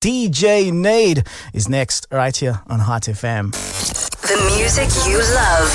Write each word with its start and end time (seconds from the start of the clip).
DJ 0.00 0.72
Nade 0.72 1.26
is 1.52 1.68
next 1.68 2.06
right 2.10 2.34
here 2.34 2.62
on 2.68 2.80
Hot 2.80 3.02
FM. 3.02 3.52
The 4.22 4.36
music 4.56 4.88
you 5.06 5.18
love 5.34 5.68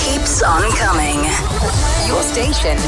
keeps 0.00 0.42
on 0.42 0.62
coming. 0.72 1.18
Your 2.08 2.22
station, 2.22 2.78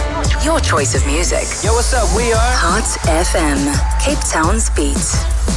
your 0.43 0.59
choice 0.61 0.95
of 0.95 1.05
music. 1.07 1.45
Yo, 1.63 1.75
what's 1.75 1.93
up? 1.93 2.09
We 2.17 2.33
are 2.33 2.53
Hot 2.57 2.85
FM, 3.05 3.61
Cape 4.03 4.25
Town's 4.31 4.71
beat. 4.71 5.50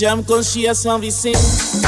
Me 0.00 0.22
conhecia 0.24 0.74
São 0.74 0.98
Vicente, 0.98 1.38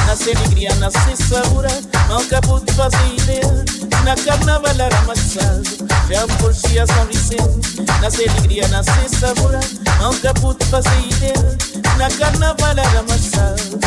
nascer 0.06 0.36
alegria, 0.36 0.74
nascer 0.74 1.16
sabor, 1.16 1.64
nunca 2.10 2.42
pude 2.42 2.70
fazer 2.74 2.98
ideia, 3.18 3.64
na 4.04 4.14
carnaval 4.14 4.70
era 4.70 4.98
amassado. 4.98 5.62
Me 6.10 6.36
conhecia 6.36 6.86
São 6.86 7.06
Vicente, 7.06 7.82
nascer 8.02 8.28
alegria, 8.28 8.68
nascer 8.68 9.08
sabor, 9.18 9.58
nunca 9.98 10.34
pude 10.34 10.62
fazer 10.66 10.90
ideia, 11.10 11.58
na 11.96 12.10
carnaval 12.10 12.72
era 12.72 13.00
amassado. 13.00 13.80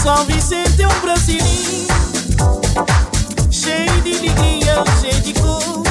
São 0.00 0.24
Vicente 0.24 0.80
é 0.80 0.86
um 0.86 1.00
brasileiro, 1.00 1.88
cheio 3.50 4.00
de 4.02 4.16
alegria, 4.18 4.84
cheio 5.00 5.20
de 5.22 5.32
cor. 5.40 5.82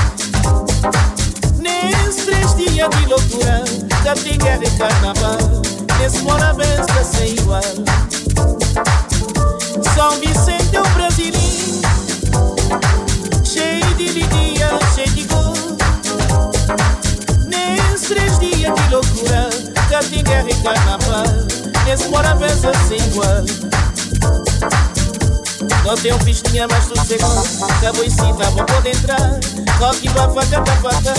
Nesses 1.59 2.23
três 2.23 2.55
dias 2.55 2.89
de 2.89 3.05
loucura, 3.05 3.65
já 4.05 4.13
tem 4.13 4.37
guerra 4.37 4.63
e 4.63 4.77
carnaval 4.77 5.80
nesse 6.01 6.19
mora 6.23 6.51
benção 6.53 7.03
sem 7.03 7.33
igual. 7.33 7.61
São 9.93 10.11
Vicente 10.19 10.75
é 10.75 10.81
um 10.81 10.93
cheio 13.45 13.93
de 13.95 14.09
alegria, 14.09 14.79
cheio 14.95 15.11
de 15.11 15.23
gol. 15.25 15.53
Nesses 17.47 18.07
três 18.07 18.39
dias 18.39 18.73
de 18.73 18.89
loucura, 18.89 19.49
guerra 20.23 20.49
e 20.49 20.55
carnaval, 20.63 21.25
nesse 21.85 22.07
mora 22.07 22.33
benção 22.35 22.73
sem 22.87 22.97
igual. 22.97 23.60
Não 25.91 25.97
tem 25.97 26.13
um 26.13 26.19
pistinha 26.19 26.65
mais 26.69 26.85
sossegado 26.85 27.43
Acabou 27.69 28.05
e 28.05 28.09
sim, 28.09 28.33
tá 28.35 28.49
bom, 28.51 28.63
pode 28.63 28.91
entrar. 28.91 29.39
Rock, 29.77 30.07
bafaca, 30.11 30.61
tapaca 30.61 31.13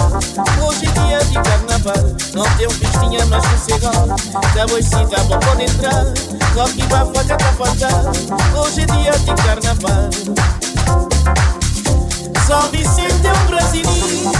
Hoje 0.65 0.87
é 0.87 0.93
dia 0.93 1.19
de 1.27 1.35
carnaval. 1.35 2.17
Não 2.33 2.45
tem 2.57 2.67
um 2.67 2.71
pistinha 2.71 3.27
mais 3.27 3.45
sossegado 3.45 4.15
Acabou 4.35 4.79
e 4.79 4.83
sim, 4.83 5.07
tá 5.09 5.23
bom, 5.25 5.39
pode 5.41 5.65
entrar. 5.65 6.07
Rock, 6.55 6.83
bafaca, 6.87 7.37
tapaca 7.37 7.89
Hoje 8.59 8.81
é 8.81 8.87
dia 8.87 9.13
de 9.13 9.35
carnaval. 9.43 10.09
São 12.47 12.63
Vicente 12.71 13.27
é 13.27 13.31
um 13.31 13.47
brasileiro. 13.49 14.33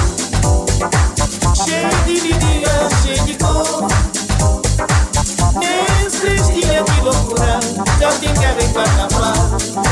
Cheio 1.63 2.05
de 2.07 2.21
lidia, 2.21 2.89
cheio 3.03 3.23
de 3.27 3.35
cor 3.35 3.87
Dias 6.21 6.85
de 6.85 7.01
loucura 7.01 7.59
Já 7.99 8.11
tem 8.13 8.35
que 8.35 8.45
haver 8.45 8.73
carnaval 8.73 9.35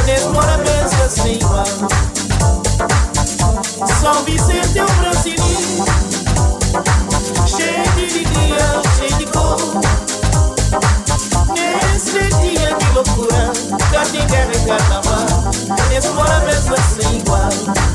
Demora 0.05 0.59
pensa 0.59 1.09
sem 1.09 1.35
igual 1.37 1.65
São 4.01 4.23
Vicente 4.25 4.79
é 4.79 4.85
um 4.85 4.95
brasileiro 4.99 5.85
Cheio 7.47 7.83
de 7.95 8.03
alegria, 8.05 8.83
cheio 8.97 9.17
de 9.17 9.27
cor. 9.27 9.59
Nesses 11.55 12.41
dias 12.41 12.79
de 12.79 12.93
loucura 12.93 13.53
Já 13.93 14.05
tem 14.05 14.27
que 14.27 14.37
haver 14.37 14.65
carnaval 14.67 15.27
Demora 15.89 16.41
pensa 16.43 16.77
sem 16.95 17.19
igual 17.19 17.90